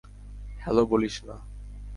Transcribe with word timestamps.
Hello 0.59 0.83
বলিস 0.85 1.15
না। 1.27 1.35